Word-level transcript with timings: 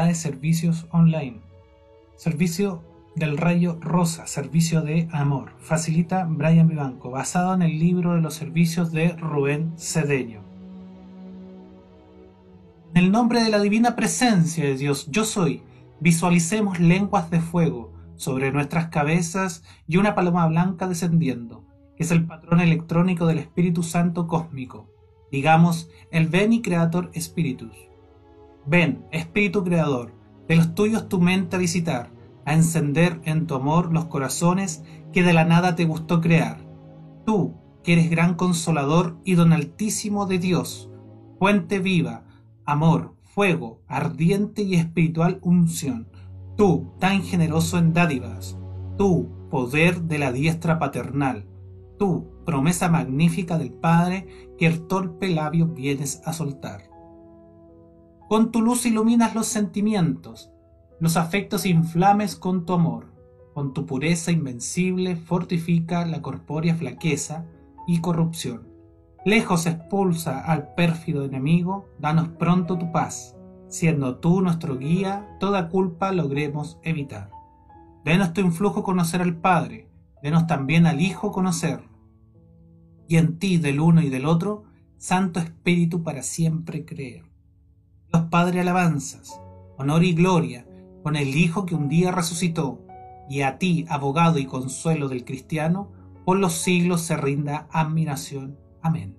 de 0.00 0.14
servicios 0.14 0.86
online. 0.90 1.40
Servicio 2.16 2.82
del 3.14 3.36
rayo 3.36 3.78
rosa, 3.80 4.26
servicio 4.26 4.80
de 4.80 5.08
amor. 5.12 5.52
Facilita 5.58 6.26
Brian 6.28 6.68
Vivanco, 6.68 7.10
basado 7.10 7.52
en 7.54 7.60
el 7.60 7.78
libro 7.78 8.14
de 8.14 8.22
los 8.22 8.34
servicios 8.34 8.90
de 8.90 9.10
Rubén 9.12 9.74
Cedeño. 9.76 10.40
En 12.94 13.04
el 13.04 13.12
nombre 13.12 13.42
de 13.42 13.50
la 13.50 13.60
divina 13.60 13.94
presencia 13.94 14.64
de 14.64 14.76
Dios, 14.76 15.08
yo 15.10 15.24
soy, 15.24 15.62
visualicemos 16.00 16.80
lenguas 16.80 17.30
de 17.30 17.40
fuego 17.40 17.92
sobre 18.16 18.52
nuestras 18.52 18.88
cabezas 18.88 19.62
y 19.86 19.98
una 19.98 20.14
paloma 20.14 20.46
blanca 20.46 20.88
descendiendo, 20.88 21.64
es 22.02 22.10
el 22.10 22.26
patrón 22.26 22.60
electrónico 22.60 23.26
del 23.26 23.38
Espíritu 23.38 23.82
Santo 23.82 24.26
cósmico. 24.26 24.88
Digamos, 25.30 25.88
el 26.10 26.26
Veni 26.28 26.60
Creator 26.60 27.10
Spiritus. 27.18 27.91
Ven, 28.66 29.04
Espíritu 29.10 29.64
Creador, 29.64 30.14
de 30.48 30.56
los 30.56 30.74
tuyos 30.74 31.08
tu 31.08 31.20
mente 31.20 31.56
a 31.56 31.58
visitar, 31.58 32.10
a 32.44 32.54
encender 32.54 33.20
en 33.24 33.46
tu 33.46 33.54
amor 33.54 33.92
los 33.92 34.06
corazones 34.06 34.82
que 35.12 35.22
de 35.22 35.32
la 35.32 35.44
nada 35.44 35.74
te 35.74 35.84
gustó 35.84 36.20
crear. 36.20 36.58
Tú, 37.26 37.54
que 37.82 37.94
eres 37.94 38.10
gran 38.10 38.34
consolador 38.34 39.18
y 39.24 39.34
don 39.34 39.52
altísimo 39.52 40.26
de 40.26 40.38
Dios, 40.38 40.90
fuente 41.38 41.80
viva, 41.80 42.24
amor, 42.64 43.16
fuego, 43.22 43.80
ardiente 43.88 44.62
y 44.62 44.74
espiritual 44.74 45.38
unción. 45.42 46.08
Tú, 46.56 46.92
tan 47.00 47.22
generoso 47.22 47.78
en 47.78 47.92
dádivas. 47.92 48.56
Tú, 48.96 49.28
poder 49.50 50.02
de 50.02 50.18
la 50.18 50.32
diestra 50.32 50.78
paternal. 50.78 51.46
Tú, 51.98 52.28
promesa 52.44 52.88
magnífica 52.88 53.58
del 53.58 53.72
Padre 53.72 54.54
que 54.58 54.66
el 54.66 54.86
torpe 54.86 55.28
labio 55.30 55.66
vienes 55.66 56.22
a 56.24 56.32
soltar. 56.32 56.91
Con 58.32 58.50
tu 58.50 58.62
luz 58.62 58.86
iluminas 58.86 59.34
los 59.34 59.46
sentimientos, 59.46 60.50
los 61.00 61.18
afectos 61.18 61.66
inflames 61.66 62.34
con 62.34 62.64
tu 62.64 62.72
amor, 62.72 63.12
con 63.52 63.74
tu 63.74 63.84
pureza 63.84 64.32
invencible 64.32 65.16
fortifica 65.16 66.06
la 66.06 66.22
corpórea 66.22 66.74
flaqueza 66.74 67.44
y 67.86 68.00
corrupción. 68.00 68.66
Lejos 69.26 69.66
expulsa 69.66 70.40
al 70.40 70.72
pérfido 70.72 71.26
enemigo, 71.26 71.90
danos 71.98 72.28
pronto 72.38 72.78
tu 72.78 72.90
paz, 72.90 73.36
siendo 73.68 74.16
tú 74.16 74.40
nuestro 74.40 74.78
guía, 74.78 75.36
toda 75.38 75.68
culpa 75.68 76.10
logremos 76.10 76.78
evitar. 76.82 77.30
Denos 78.02 78.32
tu 78.32 78.40
influjo 78.40 78.82
conocer 78.82 79.20
al 79.20 79.36
Padre, 79.36 79.90
denos 80.22 80.46
también 80.46 80.86
al 80.86 81.02
Hijo 81.02 81.32
conocer, 81.32 81.82
y 83.06 83.18
en 83.18 83.38
ti 83.38 83.58
del 83.58 83.78
uno 83.78 84.00
y 84.00 84.08
del 84.08 84.24
otro, 84.24 84.64
Santo 84.96 85.38
Espíritu 85.38 86.02
para 86.02 86.22
siempre 86.22 86.86
creer. 86.86 87.30
Dios 88.12 88.24
Padre 88.28 88.60
alabanzas, 88.60 89.40
honor 89.78 90.04
y 90.04 90.12
gloria 90.12 90.66
con 91.02 91.16
el 91.16 91.34
Hijo 91.34 91.64
que 91.64 91.74
un 91.74 91.88
día 91.88 92.12
resucitó, 92.12 92.78
y 93.28 93.40
a 93.40 93.56
ti, 93.56 93.86
abogado 93.88 94.38
y 94.38 94.44
consuelo 94.44 95.08
del 95.08 95.24
cristiano, 95.24 95.90
por 96.26 96.38
los 96.38 96.52
siglos 96.52 97.00
se 97.00 97.16
rinda 97.16 97.68
admiración. 97.70 98.58
Amén. 98.82 99.16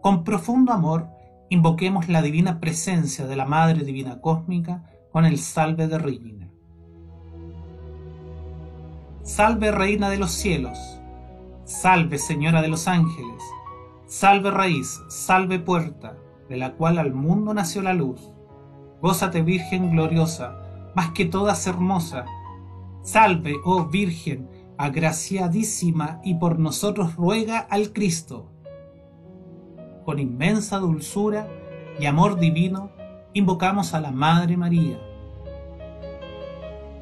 Con 0.00 0.24
profundo 0.24 0.72
amor, 0.72 1.08
invoquemos 1.50 2.08
la 2.08 2.22
divina 2.22 2.58
presencia 2.58 3.26
de 3.26 3.36
la 3.36 3.44
Madre 3.44 3.84
Divina 3.84 4.22
Cósmica 4.22 4.90
con 5.12 5.26
el 5.26 5.38
salve 5.38 5.88
de 5.88 5.98
Reina. 5.98 6.48
Salve 9.22 9.70
Reina 9.72 10.08
de 10.08 10.16
los 10.16 10.30
cielos, 10.30 10.78
salve 11.64 12.18
Señora 12.18 12.62
de 12.62 12.68
los 12.68 12.88
ángeles, 12.88 13.42
salve 14.06 14.50
raíz, 14.50 14.98
salve 15.08 15.58
puerta, 15.58 16.16
de 16.50 16.56
la 16.56 16.72
cual 16.72 16.98
al 16.98 17.14
mundo 17.14 17.54
nació 17.54 17.80
la 17.80 17.94
luz. 17.94 18.28
Gózate 19.00 19.40
Virgen 19.40 19.92
gloriosa, 19.92 20.90
más 20.96 21.12
que 21.12 21.24
todas 21.24 21.64
hermosa. 21.68 22.26
Salve, 23.02 23.54
oh 23.64 23.84
Virgen, 23.84 24.50
agraciadísima, 24.76 26.20
y 26.24 26.34
por 26.34 26.58
nosotros 26.58 27.14
ruega 27.14 27.60
al 27.60 27.92
Cristo. 27.92 28.50
Con 30.04 30.18
inmensa 30.18 30.78
dulzura 30.78 31.48
y 32.00 32.06
amor 32.06 32.40
divino, 32.40 32.90
invocamos 33.32 33.94
a 33.94 34.00
la 34.00 34.10
Madre 34.10 34.56
María. 34.56 34.98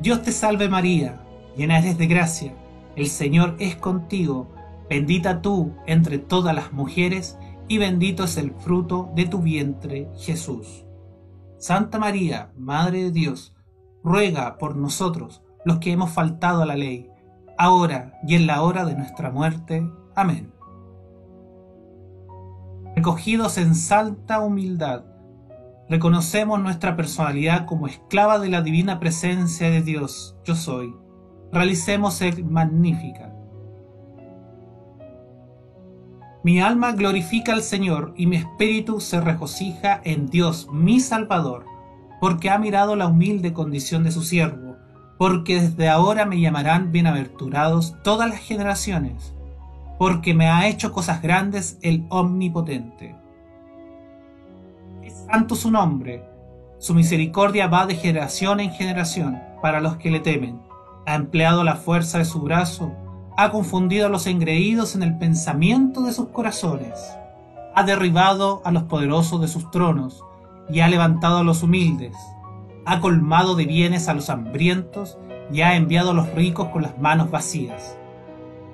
Dios 0.00 0.22
te 0.22 0.32
salve 0.32 0.70
María, 0.70 1.20
llena 1.54 1.80
eres 1.80 1.98
de 1.98 2.06
gracia, 2.06 2.54
el 2.96 3.08
Señor 3.08 3.56
es 3.58 3.76
contigo, 3.76 4.48
bendita 4.88 5.42
tú 5.42 5.74
entre 5.86 6.18
todas 6.18 6.54
las 6.54 6.72
mujeres, 6.72 7.36
y 7.68 7.78
bendito 7.78 8.24
es 8.24 8.36
el 8.36 8.52
fruto 8.52 9.10
de 9.14 9.26
tu 9.26 9.40
vientre, 9.40 10.10
Jesús. 10.16 10.84
Santa 11.58 11.98
María, 11.98 12.52
Madre 12.56 13.04
de 13.04 13.10
Dios, 13.10 13.54
ruega 14.02 14.58
por 14.58 14.76
nosotros, 14.76 15.42
los 15.64 15.78
que 15.78 15.92
hemos 15.92 16.10
faltado 16.10 16.62
a 16.62 16.66
la 16.66 16.76
ley, 16.76 17.08
ahora 17.56 18.20
y 18.26 18.34
en 18.34 18.46
la 18.46 18.62
hora 18.62 18.84
de 18.84 18.94
nuestra 18.94 19.30
muerte. 19.30 19.90
Amén. 20.14 20.52
Recogidos 22.94 23.58
en 23.58 23.74
santa 23.74 24.40
humildad, 24.40 25.04
reconocemos 25.88 26.60
nuestra 26.60 26.96
personalidad 26.96 27.66
como 27.66 27.86
esclava 27.86 28.38
de 28.38 28.48
la 28.48 28.62
divina 28.62 29.00
presencia 29.00 29.70
de 29.70 29.82
Dios, 29.82 30.36
yo 30.44 30.54
soy. 30.54 30.94
Realicemos 31.50 32.20
el 32.20 32.44
Magnífica 32.44 33.33
Mi 36.44 36.60
alma 36.60 36.92
glorifica 36.92 37.54
al 37.54 37.62
Señor 37.62 38.12
y 38.18 38.26
mi 38.26 38.36
espíritu 38.36 39.00
se 39.00 39.18
regocija 39.18 40.02
en 40.04 40.28
Dios, 40.28 40.68
mi 40.70 41.00
Salvador, 41.00 41.64
porque 42.20 42.50
ha 42.50 42.58
mirado 42.58 42.96
la 42.96 43.06
humilde 43.06 43.54
condición 43.54 44.04
de 44.04 44.10
su 44.10 44.20
siervo, 44.22 44.76
porque 45.16 45.62
desde 45.62 45.88
ahora 45.88 46.26
me 46.26 46.38
llamarán 46.38 46.92
bienaventurados 46.92 47.96
todas 48.02 48.28
las 48.28 48.40
generaciones, 48.40 49.34
porque 49.98 50.34
me 50.34 50.48
ha 50.48 50.68
hecho 50.68 50.92
cosas 50.92 51.22
grandes 51.22 51.78
el 51.80 52.04
Omnipotente. 52.10 53.16
Es 55.02 55.24
santo 55.24 55.54
su 55.54 55.70
nombre, 55.70 56.28
su 56.78 56.92
misericordia 56.92 57.68
va 57.68 57.86
de 57.86 57.94
generación 57.94 58.60
en 58.60 58.70
generación 58.70 59.40
para 59.62 59.80
los 59.80 59.96
que 59.96 60.10
le 60.10 60.20
temen. 60.20 60.60
Ha 61.06 61.14
empleado 61.14 61.64
la 61.64 61.76
fuerza 61.76 62.18
de 62.18 62.26
su 62.26 62.42
brazo 62.42 62.92
ha 63.36 63.50
confundido 63.50 64.06
a 64.06 64.10
los 64.10 64.26
engreídos 64.26 64.94
en 64.94 65.02
el 65.02 65.18
pensamiento 65.18 66.02
de 66.02 66.12
sus 66.12 66.28
corazones, 66.28 66.92
ha 67.74 67.82
derribado 67.82 68.62
a 68.64 68.70
los 68.70 68.84
poderosos 68.84 69.40
de 69.40 69.48
sus 69.48 69.70
tronos 69.70 70.22
y 70.70 70.80
ha 70.80 70.88
levantado 70.88 71.38
a 71.38 71.44
los 71.44 71.62
humildes, 71.62 72.16
ha 72.86 73.00
colmado 73.00 73.56
de 73.56 73.66
bienes 73.66 74.08
a 74.08 74.14
los 74.14 74.30
hambrientos 74.30 75.18
y 75.52 75.62
ha 75.62 75.74
enviado 75.74 76.12
a 76.12 76.14
los 76.14 76.32
ricos 76.34 76.68
con 76.68 76.82
las 76.82 76.98
manos 76.98 77.30
vacías. 77.30 77.98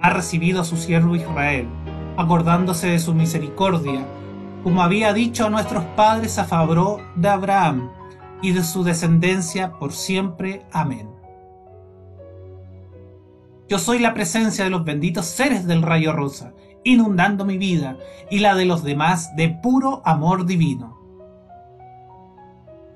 Ha 0.00 0.10
recibido 0.10 0.60
a 0.60 0.64
su 0.64 0.76
siervo 0.76 1.14
Israel, 1.14 1.68
acordándose 2.16 2.88
de 2.88 2.98
su 2.98 3.14
misericordia, 3.14 4.04
como 4.64 4.82
había 4.82 5.12
dicho 5.12 5.46
a 5.46 5.50
nuestros 5.50 5.84
padres 5.96 6.38
a 6.38 6.44
favor 6.44 7.00
de 7.14 7.28
Abraham 7.28 7.90
y 8.42 8.52
de 8.52 8.64
su 8.64 8.82
descendencia 8.82 9.72
por 9.78 9.92
siempre. 9.92 10.66
Amén. 10.72 11.17
Yo 13.68 13.78
soy 13.78 13.98
la 13.98 14.14
presencia 14.14 14.64
de 14.64 14.70
los 14.70 14.84
benditos 14.84 15.26
seres 15.26 15.66
del 15.66 15.82
rayo 15.82 16.12
rosa, 16.12 16.54
inundando 16.84 17.44
mi 17.44 17.58
vida 17.58 17.98
y 18.30 18.38
la 18.38 18.54
de 18.54 18.64
los 18.64 18.82
demás 18.82 19.36
de 19.36 19.50
puro 19.50 20.00
amor 20.06 20.46
divino. 20.46 20.96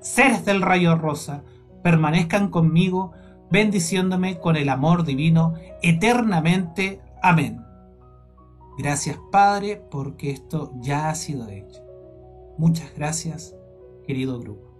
Seres 0.00 0.46
del 0.46 0.62
rayo 0.62 0.96
rosa, 0.96 1.44
permanezcan 1.82 2.48
conmigo, 2.48 3.12
bendiciéndome 3.50 4.38
con 4.38 4.56
el 4.56 4.70
amor 4.70 5.04
divino 5.04 5.54
eternamente. 5.82 7.02
Amén. 7.22 7.62
Gracias 8.78 9.18
Padre, 9.30 9.82
porque 9.90 10.30
esto 10.30 10.72
ya 10.80 11.10
ha 11.10 11.14
sido 11.14 11.50
hecho. 11.50 11.82
Muchas 12.56 12.94
gracias, 12.96 13.54
querido 14.06 14.40
grupo. 14.40 14.71